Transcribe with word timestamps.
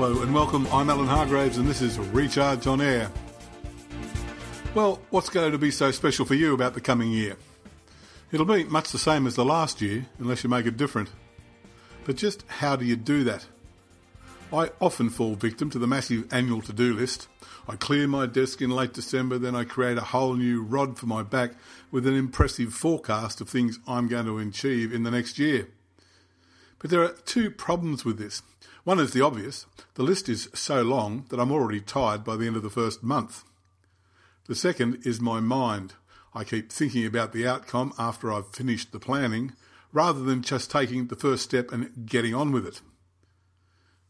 Hello 0.00 0.22
and 0.22 0.34
welcome. 0.34 0.66
I'm 0.72 0.88
Alan 0.88 1.06
Hargraves 1.06 1.58
and 1.58 1.68
this 1.68 1.82
is 1.82 1.98
Recharge 1.98 2.66
on 2.66 2.80
Air. 2.80 3.10
Well, 4.74 4.98
what's 5.10 5.28
going 5.28 5.52
to 5.52 5.58
be 5.58 5.70
so 5.70 5.90
special 5.90 6.24
for 6.24 6.32
you 6.32 6.54
about 6.54 6.72
the 6.72 6.80
coming 6.80 7.12
year? 7.12 7.36
It'll 8.32 8.46
be 8.46 8.64
much 8.64 8.92
the 8.92 8.98
same 8.98 9.26
as 9.26 9.34
the 9.34 9.44
last 9.44 9.82
year, 9.82 10.06
unless 10.18 10.42
you 10.42 10.48
make 10.48 10.64
it 10.64 10.78
different. 10.78 11.10
But 12.06 12.16
just 12.16 12.46
how 12.48 12.76
do 12.76 12.86
you 12.86 12.96
do 12.96 13.24
that? 13.24 13.44
I 14.50 14.70
often 14.80 15.10
fall 15.10 15.34
victim 15.34 15.68
to 15.68 15.78
the 15.78 15.86
massive 15.86 16.32
annual 16.32 16.62
to 16.62 16.72
do 16.72 16.94
list. 16.94 17.28
I 17.68 17.76
clear 17.76 18.08
my 18.08 18.24
desk 18.24 18.62
in 18.62 18.70
late 18.70 18.94
December, 18.94 19.36
then 19.36 19.54
I 19.54 19.64
create 19.64 19.98
a 19.98 20.00
whole 20.00 20.32
new 20.32 20.62
rod 20.62 20.98
for 20.98 21.04
my 21.04 21.22
back 21.22 21.50
with 21.90 22.06
an 22.06 22.14
impressive 22.14 22.72
forecast 22.72 23.42
of 23.42 23.50
things 23.50 23.78
I'm 23.86 24.08
going 24.08 24.24
to 24.24 24.38
achieve 24.38 24.94
in 24.94 25.02
the 25.02 25.10
next 25.10 25.38
year. 25.38 25.68
But 26.78 26.88
there 26.88 27.02
are 27.02 27.12
two 27.26 27.50
problems 27.50 28.06
with 28.06 28.18
this. 28.18 28.40
One 28.84 28.98
is 28.98 29.12
the 29.12 29.20
obvious 29.20 29.66
the 29.94 30.02
list 30.02 30.28
is 30.28 30.48
so 30.54 30.82
long 30.82 31.26
that 31.28 31.38
I'm 31.38 31.52
already 31.52 31.80
tired 31.80 32.24
by 32.24 32.36
the 32.36 32.46
end 32.46 32.56
of 32.56 32.62
the 32.62 32.70
first 32.70 33.02
month. 33.02 33.44
The 34.46 34.54
second 34.54 35.02
is 35.04 35.20
my 35.20 35.40
mind. 35.40 35.94
I 36.34 36.44
keep 36.44 36.72
thinking 36.72 37.04
about 37.04 37.32
the 37.32 37.46
outcome 37.46 37.92
after 37.98 38.32
I've 38.32 38.54
finished 38.54 38.92
the 38.92 39.00
planning, 39.00 39.52
rather 39.92 40.20
than 40.20 40.42
just 40.42 40.70
taking 40.70 41.06
the 41.06 41.16
first 41.16 41.42
step 41.44 41.72
and 41.72 42.06
getting 42.06 42.34
on 42.34 42.52
with 42.52 42.66
it. 42.66 42.80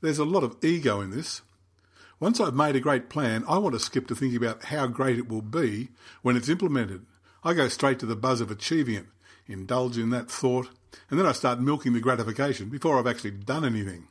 There's 0.00 0.18
a 0.18 0.24
lot 0.24 0.42
of 0.42 0.56
ego 0.62 1.00
in 1.00 1.10
this. 1.10 1.42
Once 2.18 2.40
I've 2.40 2.54
made 2.54 2.74
a 2.76 2.80
great 2.80 3.10
plan, 3.10 3.44
I 3.46 3.58
want 3.58 3.74
to 3.74 3.80
skip 3.80 4.08
to 4.08 4.14
thinking 4.14 4.38
about 4.38 4.64
how 4.64 4.86
great 4.86 5.18
it 5.18 5.28
will 5.28 5.42
be 5.42 5.90
when 6.22 6.36
it's 6.36 6.48
implemented. 6.48 7.04
I 7.44 7.54
go 7.54 7.68
straight 7.68 7.98
to 8.00 8.06
the 8.06 8.16
buzz 8.16 8.40
of 8.40 8.50
achieving 8.50 8.94
it, 8.94 9.06
indulge 9.46 9.98
in 9.98 10.10
that 10.10 10.30
thought, 10.30 10.70
and 11.10 11.18
then 11.18 11.26
I 11.26 11.32
start 11.32 11.60
milking 11.60 11.92
the 11.92 12.00
gratification 12.00 12.68
before 12.68 12.98
I've 12.98 13.06
actually 13.06 13.32
done 13.32 13.64
anything. 13.64 14.08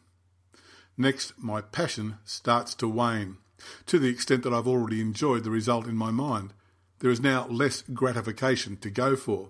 Next, 0.98 1.34
my 1.38 1.62
passion 1.62 2.18
starts 2.24 2.74
to 2.76 2.88
wane, 2.88 3.38
to 3.86 4.00
the 4.00 4.08
extent 4.08 4.44
that 4.44 4.54
I've 4.54 4.68
already 4.68 5.02
enjoyed 5.02 5.44
the 5.44 5.52
result 5.52 5.88
in 5.88 5.96
my 5.96 6.12
mind. 6.12 6.54
There 7.00 7.12
is 7.12 7.20
now 7.20 7.48
less 7.48 7.82
gratification 7.82 8.78
to 8.78 8.90
go 8.90 9.16
for. 9.16 9.50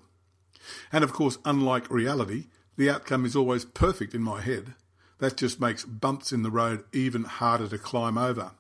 And 0.92 1.04
of 1.04 1.14
course, 1.14 1.38
unlike 1.46 1.92
reality, 1.92 2.46
the 2.78 2.90
outcome 2.90 3.26
is 3.26 3.36
always 3.36 3.66
perfect 3.66 4.16
in 4.16 4.22
my 4.22 4.42
head. 4.42 4.74
That 5.20 5.38
just 5.38 5.62
makes 5.62 5.86
bumps 5.86 6.34
in 6.34 6.44
the 6.44 6.52
road 6.52 6.84
even 6.92 7.24
harder 7.24 7.68
to 7.68 7.78
climb 7.78 8.18
over. 8.18 8.52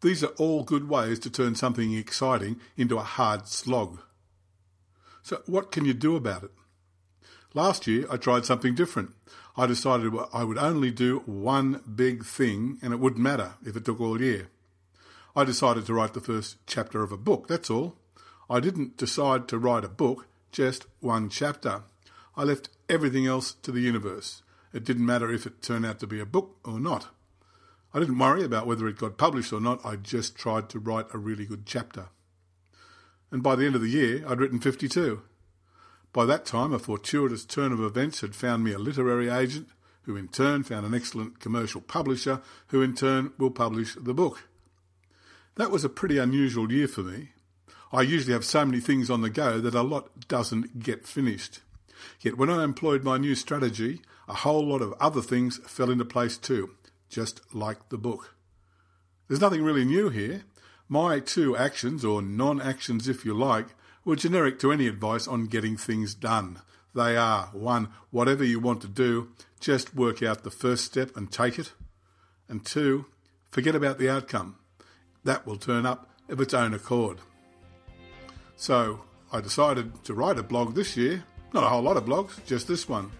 These 0.00 0.24
are 0.24 0.34
all 0.38 0.64
good 0.64 0.88
ways 0.88 1.18
to 1.20 1.30
turn 1.30 1.54
something 1.54 1.94
exciting 1.94 2.60
into 2.76 2.98
a 2.98 3.02
hard 3.02 3.46
slog. 3.46 4.00
So, 5.22 5.42
what 5.46 5.70
can 5.70 5.84
you 5.84 5.94
do 5.94 6.16
about 6.16 6.44
it? 6.44 6.50
Last 7.54 7.86
year, 7.86 8.04
I 8.10 8.16
tried 8.16 8.44
something 8.44 8.74
different. 8.74 9.14
I 9.56 9.66
decided 9.66 10.12
I 10.32 10.42
would 10.42 10.58
only 10.58 10.90
do 10.90 11.22
one 11.24 11.80
big 11.94 12.24
thing 12.24 12.78
and 12.82 12.92
it 12.92 12.98
wouldn't 12.98 13.22
matter 13.22 13.54
if 13.64 13.76
it 13.76 13.84
took 13.84 14.00
all 14.00 14.20
year. 14.20 14.48
I 15.36 15.44
decided 15.44 15.86
to 15.86 15.94
write 15.94 16.14
the 16.14 16.20
first 16.20 16.56
chapter 16.66 17.04
of 17.04 17.12
a 17.12 17.16
book, 17.16 17.46
that's 17.46 17.70
all. 17.70 17.96
I 18.50 18.58
didn't 18.58 18.96
decide 18.96 19.46
to 19.48 19.58
write 19.58 19.84
a 19.84 19.88
book, 19.88 20.26
just 20.50 20.86
one 20.98 21.28
chapter. 21.28 21.82
I 22.36 22.42
left 22.42 22.70
everything 22.88 23.26
else 23.26 23.52
to 23.62 23.70
the 23.70 23.80
universe. 23.80 24.42
It 24.72 24.84
didn't 24.84 25.06
matter 25.06 25.32
if 25.32 25.46
it 25.46 25.62
turned 25.62 25.86
out 25.86 26.00
to 26.00 26.08
be 26.08 26.18
a 26.18 26.26
book 26.26 26.56
or 26.64 26.80
not. 26.80 27.08
I 27.92 28.00
didn't 28.00 28.18
worry 28.18 28.42
about 28.42 28.66
whether 28.66 28.88
it 28.88 28.98
got 28.98 29.16
published 29.16 29.52
or 29.52 29.60
not, 29.60 29.84
I 29.86 29.94
just 29.94 30.34
tried 30.34 30.68
to 30.70 30.80
write 30.80 31.06
a 31.14 31.18
really 31.18 31.46
good 31.46 31.66
chapter. 31.66 32.08
And 33.30 33.44
by 33.44 33.54
the 33.54 33.64
end 33.66 33.76
of 33.76 33.80
the 33.80 33.88
year, 33.88 34.24
I'd 34.26 34.40
written 34.40 34.58
52. 34.60 35.22
By 36.14 36.26
that 36.26 36.46
time, 36.46 36.72
a 36.72 36.78
fortuitous 36.78 37.44
turn 37.44 37.72
of 37.72 37.80
events 37.80 38.20
had 38.20 38.36
found 38.36 38.62
me 38.62 38.72
a 38.72 38.78
literary 38.78 39.28
agent, 39.28 39.68
who 40.02 40.14
in 40.14 40.28
turn 40.28 40.62
found 40.62 40.86
an 40.86 40.94
excellent 40.94 41.40
commercial 41.40 41.80
publisher, 41.80 42.40
who 42.68 42.82
in 42.82 42.94
turn 42.94 43.32
will 43.36 43.50
publish 43.50 43.96
the 43.96 44.14
book. 44.14 44.48
That 45.56 45.72
was 45.72 45.84
a 45.84 45.88
pretty 45.88 46.18
unusual 46.18 46.70
year 46.70 46.86
for 46.86 47.00
me. 47.00 47.30
I 47.92 48.02
usually 48.02 48.32
have 48.32 48.44
so 48.44 48.64
many 48.64 48.78
things 48.78 49.10
on 49.10 49.22
the 49.22 49.30
go 49.30 49.60
that 49.60 49.74
a 49.74 49.82
lot 49.82 50.28
doesn't 50.28 50.78
get 50.78 51.04
finished. 51.04 51.60
Yet 52.20 52.38
when 52.38 52.48
I 52.48 52.62
employed 52.62 53.02
my 53.02 53.18
new 53.18 53.34
strategy, 53.34 54.00
a 54.28 54.34
whole 54.34 54.64
lot 54.64 54.82
of 54.82 54.94
other 55.00 55.20
things 55.20 55.58
fell 55.66 55.90
into 55.90 56.04
place 56.04 56.38
too, 56.38 56.70
just 57.08 57.40
like 57.52 57.88
the 57.88 57.98
book. 57.98 58.36
There's 59.26 59.40
nothing 59.40 59.64
really 59.64 59.84
new 59.84 60.10
here. 60.10 60.44
My 60.88 61.18
two 61.18 61.56
actions, 61.56 62.04
or 62.04 62.22
non 62.22 62.60
actions 62.60 63.08
if 63.08 63.24
you 63.24 63.34
like, 63.34 63.74
were 64.04 64.16
generic 64.16 64.58
to 64.60 64.72
any 64.72 64.86
advice 64.86 65.26
on 65.26 65.46
getting 65.46 65.76
things 65.76 66.14
done. 66.14 66.60
They 66.94 67.16
are 67.16 67.46
1. 67.52 67.88
Whatever 68.10 68.44
you 68.44 68.60
want 68.60 68.82
to 68.82 68.88
do, 68.88 69.30
just 69.60 69.94
work 69.94 70.22
out 70.22 70.44
the 70.44 70.50
first 70.50 70.84
step 70.84 71.16
and 71.16 71.30
take 71.30 71.58
it. 71.58 71.72
And 72.48 72.64
2. 72.64 73.06
Forget 73.50 73.74
about 73.74 73.98
the 73.98 74.10
outcome. 74.10 74.56
That 75.24 75.46
will 75.46 75.56
turn 75.56 75.86
up 75.86 76.10
of 76.28 76.40
its 76.40 76.54
own 76.54 76.74
accord. 76.74 77.18
So 78.56 79.00
I 79.32 79.40
decided 79.40 80.04
to 80.04 80.14
write 80.14 80.38
a 80.38 80.42
blog 80.42 80.74
this 80.74 80.96
year. 80.96 81.24
Not 81.52 81.64
a 81.64 81.68
whole 81.68 81.82
lot 81.82 81.96
of 81.96 82.04
blogs, 82.04 82.44
just 82.46 82.68
this 82.68 82.88
one. 82.88 83.10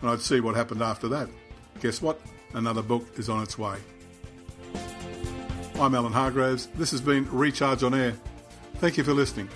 And 0.00 0.10
I'd 0.10 0.20
see 0.20 0.40
what 0.40 0.56
happened 0.56 0.82
after 0.82 1.08
that. 1.08 1.28
Guess 1.80 2.02
what? 2.02 2.20
Another 2.54 2.82
book 2.82 3.06
is 3.16 3.28
on 3.28 3.42
its 3.42 3.56
way. 3.56 3.78
I'm 5.76 5.94
Alan 5.94 6.12
Hargraves. 6.12 6.66
This 6.74 6.90
has 6.90 7.00
been 7.00 7.28
Recharge 7.30 7.82
on 7.82 7.94
Air. 7.94 8.14
Thank 8.76 8.98
you 8.98 9.04
for 9.04 9.12
listening. 9.12 9.48